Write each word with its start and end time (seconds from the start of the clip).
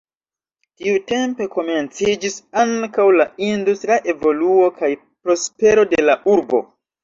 Tiutempe 0.83 1.47
komenciĝis 1.55 2.39
ankaŭ 2.63 3.07
la 3.19 3.29
industria 3.51 4.01
evoluo 4.17 4.67
kaj 4.83 4.93
prospero 5.07 5.89
de 5.97 6.05
la 6.11 6.21
urbo. 6.37 6.67